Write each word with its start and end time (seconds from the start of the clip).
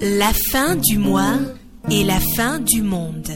La 0.00 0.32
fin 0.52 0.76
du 0.76 0.98
mois 0.98 1.38
et 1.90 2.04
la 2.04 2.18
fin 2.36 2.58
du 2.58 2.82
monde. 2.82 3.30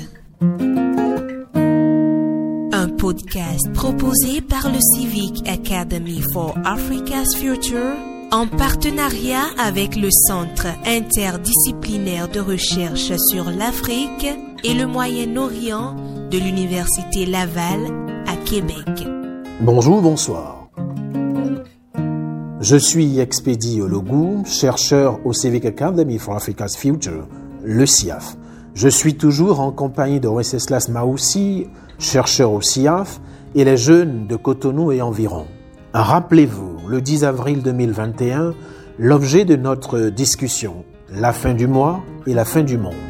Un 2.72 2.88
podcast 2.90 3.72
proposé 3.72 4.40
par 4.40 4.70
le 4.70 4.78
Civic 4.94 5.48
Academy 5.48 6.20
for 6.32 6.56
Africa's 6.64 7.34
Future 7.36 7.96
en 8.30 8.46
partenariat 8.46 9.46
avec 9.58 9.96
le 9.96 10.08
Centre 10.10 10.66
interdisciplinaire 10.86 12.28
de 12.28 12.40
recherche 12.40 13.12
sur 13.30 13.50
l'Afrique 13.50 14.26
et 14.64 14.74
le 14.74 14.86
Moyen-Orient 14.86 15.96
de 16.30 16.38
l'Université 16.38 17.24
Laval 17.26 17.80
à 18.26 18.36
Québec. 18.36 19.06
Bonjour, 19.60 20.02
bonsoir. 20.02 20.57
Je 22.60 22.74
suis 22.74 23.20
Expédie 23.20 23.80
Ologou, 23.80 24.42
chercheur 24.44 25.20
au 25.24 25.32
Civic 25.32 25.64
Academy 25.64 26.18
for 26.18 26.34
Africa's 26.34 26.76
Future, 26.76 27.28
le 27.62 27.86
CIAF. 27.86 28.36
Je 28.74 28.88
suis 28.88 29.14
toujours 29.14 29.60
en 29.60 29.70
compagnie 29.70 30.18
de 30.18 30.26
Wenceslas 30.26 30.88
Maoussi, 30.88 31.68
chercheur 32.00 32.52
au 32.52 32.60
CIAF, 32.60 33.20
et 33.54 33.62
les 33.64 33.76
jeunes 33.76 34.26
de 34.26 34.34
Cotonou 34.34 34.90
et 34.90 35.00
environ. 35.00 35.46
Rappelez-vous, 35.94 36.88
le 36.88 37.00
10 37.00 37.22
avril 37.22 37.62
2021, 37.62 38.54
l'objet 38.98 39.44
de 39.44 39.54
notre 39.54 40.08
discussion, 40.08 40.84
la 41.14 41.32
fin 41.32 41.54
du 41.54 41.68
mois 41.68 42.00
et 42.26 42.34
la 42.34 42.44
fin 42.44 42.64
du 42.64 42.76
monde. 42.76 43.07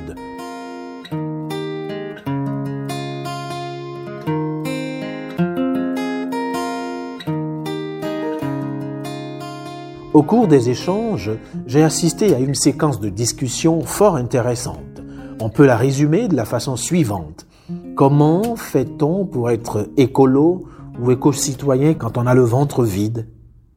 Au 10.19 10.25
cours 10.25 10.49
des 10.49 10.69
échanges, 10.69 11.31
j'ai 11.69 11.85
assisté 11.85 12.35
à 12.35 12.41
une 12.41 12.57
séquence 12.57 12.99
de 12.99 13.09
discussion 13.09 13.83
fort 13.83 14.17
intéressante. 14.17 15.01
On 15.41 15.49
peut 15.49 15.65
la 15.65 15.77
résumer 15.77 16.27
de 16.27 16.35
la 16.35 16.45
façon 16.45 16.75
suivante. 16.75 17.47
Comment 17.95 18.57
fait-on 18.57 19.27
pour 19.27 19.49
être 19.49 19.89
écolo 19.97 20.65
ou 21.01 21.13
éco-citoyen 21.13 21.95
quand 21.95 22.19
on 22.19 22.27
a 22.27 22.35
le 22.35 22.43
ventre 22.43 22.83
vide? 22.83 23.29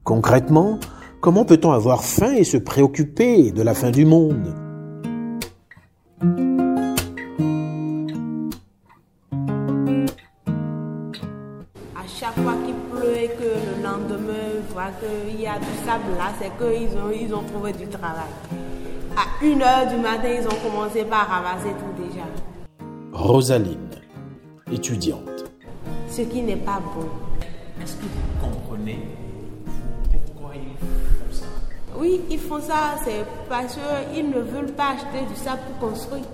Concrètement, 0.03 0.79
comment 1.19 1.45
peut-on 1.45 1.73
avoir 1.73 2.03
faim 2.03 2.33
et 2.35 2.43
se 2.43 2.57
préoccuper 2.57 3.51
de 3.51 3.61
la 3.61 3.75
fin 3.75 3.91
du 3.91 4.05
monde? 4.05 4.60
Qu'il 14.99 15.41
y 15.41 15.47
a 15.47 15.57
du 15.57 15.65
sable 15.85 16.17
là, 16.17 16.31
c'est 16.39 16.51
qu'ils 16.57 16.97
ont, 16.97 17.11
ils 17.11 17.33
ont 17.33 17.43
trouvé 17.43 17.73
du 17.73 17.87
travail. 17.87 18.31
À 19.15 19.43
1h 19.43 19.89
du 19.89 20.01
matin, 20.01 20.29
ils 20.39 20.47
ont 20.47 20.69
commencé 20.69 21.03
par 21.03 21.27
ramasser 21.27 21.69
tout 21.69 22.03
déjà. 22.03 22.25
Rosaline, 23.11 23.89
étudiante. 24.71 25.45
Ce 26.09 26.21
qui 26.21 26.41
n'est 26.41 26.55
pas 26.55 26.79
bon. 26.95 27.07
Est-ce 27.81 27.95
que 27.95 28.03
vous 28.03 28.47
comprenez 28.47 28.99
pourquoi 30.11 30.55
ils 30.55 30.77
font 30.77 31.31
ça? 31.31 31.45
Oui, 31.97 32.21
ils 32.29 32.39
font 32.39 32.61
ça, 32.61 32.95
c'est 33.03 33.25
parce 33.49 33.77
qu'ils 34.13 34.29
ne 34.29 34.39
veulent 34.39 34.73
pas 34.73 34.91
acheter 34.95 35.25
du 35.27 35.35
sable 35.35 35.61
pour 35.79 35.89
construire. 35.89 36.25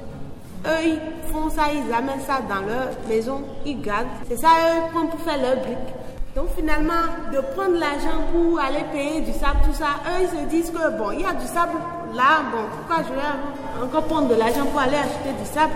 Eux, 0.66 0.86
ils 0.86 1.32
font 1.32 1.50
ça, 1.50 1.64
ils 1.74 1.94
amènent 1.94 2.22
ça 2.22 2.42
dans 2.48 2.66
leur 2.66 2.90
maison, 3.08 3.42
ils 3.66 3.82
gardent. 3.82 4.08
C'est 4.28 4.38
ça, 4.38 4.48
eux, 4.48 4.82
ils 4.86 4.92
prennent 4.92 5.10
pour 5.10 5.20
faire 5.22 5.42
leur 5.42 5.58
briques. 5.64 5.94
Donc 6.38 6.50
finalement, 6.56 7.02
de 7.34 7.40
prendre 7.56 7.80
l'argent 7.80 8.22
pour 8.32 8.60
aller 8.60 8.86
payer 8.94 9.22
du 9.22 9.32
sable, 9.32 9.58
tout 9.66 9.74
ça, 9.74 9.98
eux, 10.06 10.22
ils 10.22 10.30
se 10.30 10.46
disent 10.46 10.70
que 10.70 10.96
bon, 10.96 11.10
il 11.10 11.22
y 11.22 11.26
a 11.26 11.34
du 11.34 11.48
sable 11.48 11.74
là, 12.14 12.44
bon, 12.52 12.60
pourquoi 12.78 13.04
je 13.04 13.12
vais 13.12 13.84
encore 13.84 14.04
prendre 14.04 14.28
de 14.28 14.36
l'argent 14.36 14.64
pour 14.68 14.80
aller 14.80 14.98
acheter 14.98 15.34
du 15.34 15.50
sable? 15.52 15.74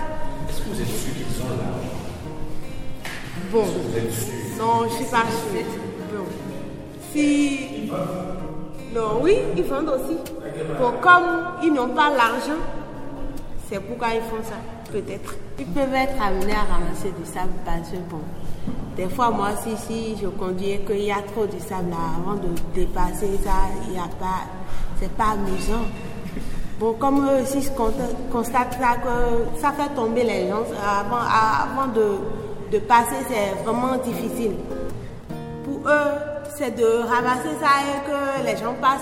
Est-ce 0.48 0.62
que 0.62 0.70
vous 0.70 0.82
êtes 0.82 0.88
sûr 0.88 1.14
qu'ils 1.16 1.42
ont 1.42 1.50
là 1.58 1.66
Bon, 3.52 3.64
Vous 3.64 3.98
êtes 3.98 4.14
sûr? 4.14 4.34
Non, 4.60 4.88
je 4.88 4.94
suis 4.98 5.06
pas 5.06 5.24
sûre. 5.32 5.66
Bon. 6.14 6.26
Si. 7.12 7.90
Non, 8.94 9.20
oui, 9.20 9.38
ils 9.58 9.64
vendent 9.64 9.90
aussi. 9.90 10.18
Bon, 10.80 10.92
comme 11.02 11.64
ils 11.64 11.74
n'ont 11.74 11.90
pas 11.90 12.12
l'argent, 12.12 12.62
c'est 13.68 13.80
pourquoi 13.80 14.10
ils 14.10 14.22
font 14.22 14.44
ça, 14.44 14.58
peut-être. 14.92 15.34
Ils 15.58 15.66
peuvent 15.66 15.96
être 15.96 16.22
amenés 16.22 16.54
à 16.54 16.72
ramasser 16.72 17.12
du 17.20 17.26
sable 17.26 17.50
parce 17.66 17.90
que, 17.90 17.98
bon, 18.12 18.22
des 18.96 19.08
fois, 19.08 19.32
moi, 19.32 19.50
si, 19.64 19.78
si 19.78 20.18
je 20.22 20.28
conduis 20.28 20.72
et 20.72 20.80
qu'il 20.80 21.04
y 21.04 21.12
a 21.12 21.22
trop 21.34 21.46
de 21.46 21.60
sable 21.60 21.92
là, 21.92 21.98
avant 22.20 22.36
de 22.36 22.50
dépasser 22.74 23.40
ça, 23.44 23.52
il 23.90 23.98
a 23.98 24.08
pas. 24.20 24.44
C'est 25.00 25.12
pas 25.14 25.32
amusant. 25.34 25.86
Bon, 26.80 26.94
comme 26.94 27.26
eux 27.26 27.42
aussi 27.42 27.68
constatent 28.32 28.74
ça, 28.74 28.98
que 29.04 29.60
ça 29.60 29.72
fait 29.72 29.94
tomber 29.96 30.24
les 30.24 30.50
gens 30.50 30.64
avant, 30.84 31.18
avant 31.18 31.92
de, 31.92 32.18
de 32.72 32.80
passer, 32.80 33.16
c'est 33.28 33.64
vraiment 33.64 33.98
difficile. 33.98 34.54
Pour 35.64 35.90
eux, 35.90 36.12
c'est 36.56 36.76
de 36.76 36.86
ramasser 37.08 37.56
ça 37.60 37.82
et 37.82 38.10
que 38.10 38.46
les 38.46 38.58
gens 38.58 38.74
passent 38.82 39.02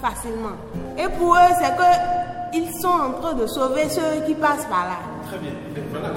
facilement. 0.00 0.56
Et 0.98 1.08
pour 1.18 1.34
eux, 1.34 1.54
c'est 1.60 1.76
que 1.76 2.56
ils 2.56 2.72
sont 2.80 2.88
en 2.88 3.12
train 3.20 3.34
de 3.34 3.46
sauver 3.46 3.88
ceux 3.88 4.24
qui 4.26 4.34
passent 4.34 4.66
par 4.66 4.86
là. 4.86 4.98
Très 5.26 5.38
bien. 5.38 5.52
Voilà, 5.92 6.08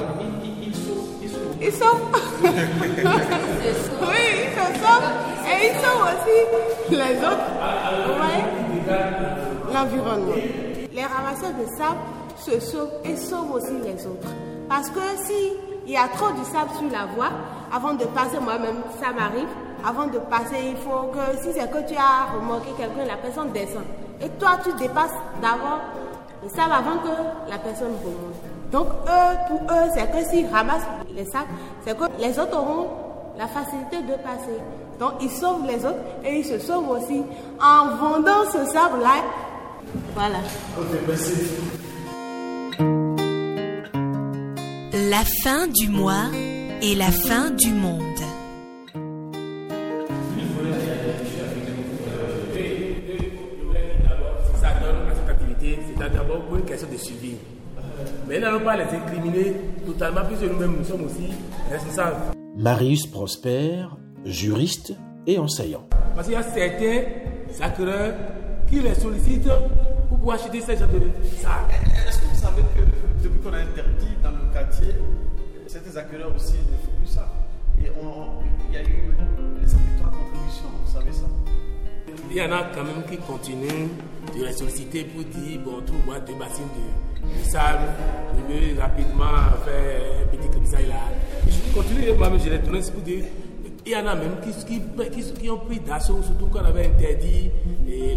Ils 1.64 1.72
sauvent. 1.72 2.12
oui, 2.44 2.52
ils 4.44 4.52
se 4.52 4.66
sauvent. 4.82 5.12
Et 5.48 5.70
ils 5.70 5.76
sauvent 5.80 6.08
aussi 6.12 6.38
les 6.92 7.18
autres. 7.20 7.50
Ouais. 8.20 8.42
L'environnement. 9.74 10.36
Les 10.94 11.06
ramasseurs 11.06 11.54
de 11.54 11.66
sable 11.78 12.00
se 12.38 12.60
sauvent 12.60 12.92
et 13.06 13.16
sauvent 13.16 13.52
aussi 13.54 13.74
les 13.84 14.06
autres. 14.06 14.28
Parce 14.68 14.90
que 14.90 15.00
si 15.26 15.54
il 15.86 15.94
y 15.94 15.98
a 15.98 16.08
trop 16.10 16.32
de 16.32 16.44
sable 16.46 16.72
sur 16.78 16.90
la 16.92 17.06
voie, 17.06 17.32
avant 17.74 17.94
de 17.94 18.06
passer, 18.06 18.40
moi-même, 18.42 18.84
ça 19.00 19.14
m'arrive, 19.14 19.48
avant 19.86 20.08
de 20.08 20.20
passer, 20.20 20.58
il 20.70 20.78
faut 20.78 21.12
que, 21.14 21.38
si 21.42 21.54
c'est 21.54 21.70
que 21.70 21.88
tu 21.88 21.96
as 21.96 22.34
remarqué 22.38 22.72
quelqu'un, 22.78 23.06
la 23.06 23.18
personne 23.18 23.52
descend. 23.52 23.84
Et 24.22 24.30
toi, 24.40 24.60
tu 24.64 24.72
dépasses 24.74 25.12
d'abord 25.42 25.80
le 26.44 26.50
sable 26.50 26.74
avant 26.74 26.98
que 27.00 27.50
la 27.50 27.58
personne 27.58 27.94
remonte. 28.04 28.53
Donc, 28.74 28.88
eux, 29.06 29.38
pour 29.50 29.62
eux, 29.72 29.90
c'est 29.94 30.12
que 30.12 30.28
s'ils 30.28 30.48
ramassent 30.48 30.82
les 31.16 31.26
sables, 31.26 31.46
c'est 31.86 31.96
que 31.96 32.06
les 32.20 32.40
autres 32.40 32.58
auront 32.58 32.88
la 33.38 33.46
facilité 33.48 33.98
de 34.02 34.16
passer. 34.24 34.58
Donc, 35.00 35.12
ils 35.22 35.30
sauvent 35.30 35.68
les 35.68 35.86
autres 35.86 36.00
et 36.26 36.40
ils 36.40 36.46
se 36.46 36.58
sauvent 36.58 36.90
aussi 36.90 37.22
en 37.62 37.96
vendant 37.98 38.44
ce 38.52 38.66
sable-là. 38.66 39.22
Voilà. 40.16 40.40
La 45.12 45.24
fin 45.44 45.68
du 45.68 45.90
mois 45.90 46.32
et 46.82 46.96
la 46.96 47.12
fin 47.12 47.52
du 47.52 47.70
monde. 47.70 48.02
ça 54.60 54.70
donne 54.82 55.12
à 55.12 55.16
cette 55.16 55.30
activité, 55.30 55.80
c'est 55.88 56.10
d'abord 56.12 56.42
pour 56.46 56.58
une 56.58 56.66
question 56.66 56.88
de 56.92 56.98
suivi. 56.98 57.36
Mais 58.28 58.40
n'allons 58.40 58.62
pas 58.62 58.78
les 58.78 58.84
incriminer 58.84 59.54
totalement, 59.86 60.22
puisque 60.28 60.44
nous-mêmes 60.52 60.78
nous 60.78 60.86
sommes 60.86 61.06
aussi 61.06 61.30
responsables. 61.70 62.18
Marius 62.58 63.08
Prosper, 63.08 63.86
juriste 64.26 64.94
et 65.28 65.38
enseignant. 65.38 65.88
Parce 66.16 66.28
qu'il 66.28 66.36
y 66.36 66.40
a 66.40 66.44
certains 66.44 67.04
sacreurs 67.52 68.14
qui 68.70 68.80
les 68.80 68.96
sollicitent 68.96 69.50
pour 70.10 70.18
pouvoir 70.18 70.38
acheter 70.38 70.62
ces 70.62 70.78
gens 70.78 70.88
de 70.88 71.02
ça. 71.42 71.68
Est-ce 72.08 72.20
que 72.20 72.26
vous 72.26 72.42
savez 72.42 72.62
que 72.76 73.24
depuis 73.24 73.40
qu'on 73.40 73.54
a 73.54 73.58
interdit 73.58 74.16
dans 74.22 74.32
le 74.32 74.54
quartier, 74.54 74.96
certains 75.68 75.98
accueilleurs 75.98 76.34
aussi 76.36 76.54
ne 76.54 76.78
font 76.86 76.98
plus 76.98 77.08
ça? 77.14 77.28
Et 77.80 77.88
il 78.70 78.74
y 78.74 78.78
a 78.78 78.82
eu 78.82 79.14
les 79.62 79.74
habitants 79.74 80.08
à 80.08 80.12
contribution, 80.12 80.70
vous 80.86 80.92
savez 80.92 81.12
ça? 81.12 81.26
Il 82.30 82.38
y 82.38 82.42
en 82.42 82.52
a 82.52 82.64
quand 82.74 82.84
même 82.84 83.04
qui 83.10 83.18
continuent 83.18 83.90
de 84.36 84.46
les 84.46 84.54
solliciter 84.54 85.04
pour 85.04 85.24
dire 85.24 85.60
bon, 85.64 85.82
trouve-moi 85.86 86.20
deux 86.22 86.36
bassines 86.36 86.64
de, 86.64 86.86
sable, 87.44 87.88
je 88.36 88.54
veux 88.74 88.80
rapidement 88.80 89.24
faire 89.66 90.02
un 90.24 90.28
petit 90.38 90.50
comme 90.50 90.66
ça. 90.66 90.78
Je 91.48 91.74
continue, 91.74 92.12
moi-même 92.18 92.40
je 92.40 92.50
les 92.50 92.60
donne 92.60 92.82
pour 92.92 93.02
dire. 93.02 93.24
Il 93.86 93.92
y 93.92 93.96
en 93.98 94.08
a 94.08 94.16
même 94.16 94.36
qui, 94.42 94.52
qui, 94.66 94.82
qui, 95.12 95.34
qui 95.34 95.50
ont 95.50 95.58
pris 95.58 95.80
d'assaut, 95.82 96.22
surtout 96.24 96.48
quand 96.48 96.62
on 96.62 96.66
avait 96.66 96.86
interdit 96.88 97.52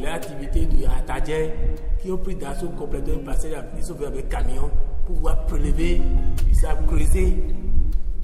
l'activité 0.01 0.67
de 0.67 0.85
Atadien, 0.87 1.49
qui 2.01 2.11
ont 2.13 2.19
pris 2.19 2.37
d'assaut 2.37 2.69
complètement 2.69 3.19
passé, 3.25 3.51
ils 3.77 3.83
sont 3.83 3.95
venus 3.95 4.09
avec 4.09 4.29
camion 4.29 4.71
pour 5.07 5.17
pouvoir 5.17 5.45
prélever 5.47 6.01
du 6.47 6.55
sable, 6.55 6.87
creuser 6.87 7.37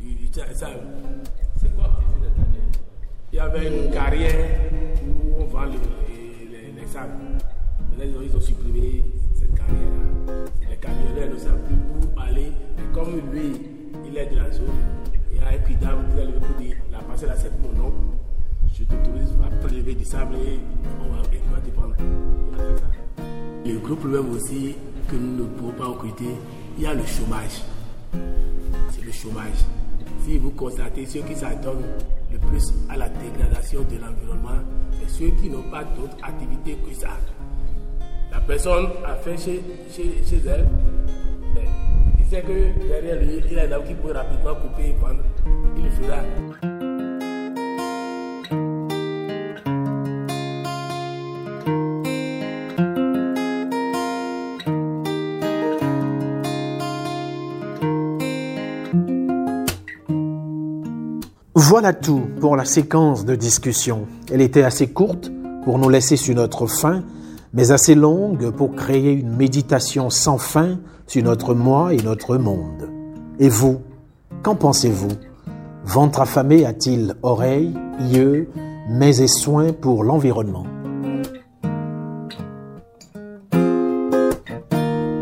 du, 0.01 0.15
du 0.15 0.29
sable. 0.55 0.81
C'est 1.61 1.75
quoi 1.75 1.91
le 2.21 2.27
de 2.29 2.33
il 3.33 3.37
y 3.37 3.41
avait 3.41 3.67
une 3.67 3.91
carrière 3.91 4.49
où 5.05 5.41
on 5.43 5.45
vend 5.47 5.65
le- 5.65 5.71
les, 5.73 6.47
les, 6.75 6.81
les 6.81 6.87
sables. 6.87 7.13
Ils 8.01 8.37
ont, 8.37 8.41
supprimé 8.41 9.03
cette 9.35 9.55
carrière-là. 9.55 10.45
Les 10.71 10.77
camionneurs 10.77 11.31
ne 11.33 11.39
savent 11.39 11.61
plus 11.63 11.77
où 11.77 12.21
aller. 12.21 12.47
Et 12.47 12.95
comme 12.95 13.21
lui, 13.33 13.53
il 14.07 14.17
est 14.17 14.27
de 14.27 14.37
la 14.37 14.51
zone, 14.51 14.67
il 15.31 15.39
y 15.39 15.41
a 15.41 15.49
un 15.49 15.59
quidam 15.59 16.05
qui 16.13 16.21
est 16.21 16.25
levé 16.25 16.39
pour 16.39 16.57
dire 16.57 16.77
la 16.91 16.99
parcelle 16.99 17.29
là, 17.29 17.37
c'est 17.37 17.53
mon 17.61 17.73
nom. 17.73 17.93
Je 18.73 18.85
t'autorise 18.85 19.35
à 19.45 19.67
prélever 19.67 19.95
du 19.95 20.05
sable 20.05 20.35
et 20.37 20.59
on 21.01 21.13
va, 21.15 21.23
vas 21.23 21.61
te 21.61 21.71
prendre. 21.71 21.95
Il 21.99 22.61
a 22.61 22.65
fait 22.65 22.81
ça. 22.81 23.73
Le 23.73 23.79
gros 23.79 23.97
problème 23.97 24.31
aussi 24.31 24.75
que 25.09 25.17
nous 25.17 25.45
ne 25.45 25.49
pouvons 25.51 25.73
pas 25.73 25.89
occulter, 25.89 26.35
il 26.77 26.83
y 26.83 26.87
a 26.87 26.95
le 26.95 27.05
chômage. 27.05 27.63
C'est 28.91 29.05
le 29.05 29.13
chômage. 29.13 29.65
Si 30.25 30.39
vous 30.39 30.51
constatez 30.51 31.07
ceux 31.07 31.21
qui 31.21 31.35
s'adonnent 31.35 31.85
le 32.33 32.39
plus 32.39 32.73
à 32.89 32.97
la 32.97 33.09
dégradation 33.09 33.83
de 33.83 33.97
l'environnement, 33.99 34.61
c'est 34.99 35.11
ceux 35.11 35.31
qui 35.41 35.51
n'ont 35.51 35.71
pas 35.71 35.85
d'autre 35.85 36.17
activité 36.23 36.77
que 36.89 36.95
ça. 36.95 37.11
Personne 38.53 38.89
a 39.07 39.15
fait 39.15 39.39
chez, 39.39 39.63
chez, 39.97 40.43
elle, 40.47 40.69
il 42.19 42.25
sait 42.27 42.43
que 42.43 42.87
derrière 42.87 43.19
lui, 43.19 43.43
il 43.51 43.59
a 43.59 43.63
un 43.63 43.73
homme 43.73 43.85
qui 43.85 43.95
peut 43.95 44.13
rapidement 44.13 44.55
couper 44.57 44.91
et 44.91 44.97
vendre. 45.01 45.23
Il 45.75 45.85
le 45.85 45.91
fera. 45.91 46.19
Voilà 61.55 61.95
tout 61.95 62.29
pour 62.39 62.57
la 62.57 62.67
séquence 62.67 63.25
de 63.25 63.35
discussion. 63.35 64.07
Elle 64.31 64.43
était 64.43 64.63
assez 64.63 64.89
courte 64.89 65.33
pour 65.65 65.79
nous 65.79 65.89
laisser 65.89 66.19
sur 66.19 66.35
notre 66.35 66.67
faim, 66.67 67.03
mais 67.53 67.71
assez 67.71 67.95
longue 67.95 68.51
pour 68.51 68.75
créer 68.75 69.13
une 69.13 69.37
méditation 69.37 70.11
sans 70.11 70.39
fin 70.39 70.79
sur 71.07 71.23
notre 71.23 71.55
moi 71.55 71.93
et 71.93 72.03
notre 72.03 72.37
monde. 72.37 72.89
Et 73.39 73.49
vous, 73.49 73.81
qu'en 74.43 74.55
pensez-vous? 74.55 75.13
Ventre 75.85 76.21
affamé 76.21 76.65
a-t-il 76.65 77.17
oreilles, 77.23 77.75
yeux, 78.13 78.49
mais 78.89 79.17
et 79.17 79.29
soins 79.29 79.73
pour 79.73 80.05
l'environnement? 80.05 80.67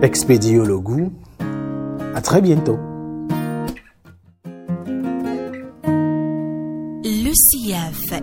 Expédio 0.03 0.65
le. 0.65 0.79
À 2.15 2.21
très 2.21 2.41
bientôt. 2.41 2.79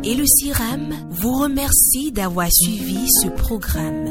Et 0.04 0.16
le 0.16 0.26
CIRAM 0.26 0.94
vous 1.10 1.34
remercient 1.34 2.12
d'avoir 2.12 2.50
suivi 2.52 3.08
ce 3.10 3.28
programme. 3.28 4.08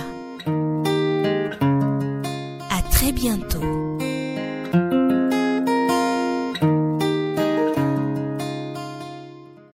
À 2.70 2.82
très 2.92 3.12
bientôt. 3.12 3.89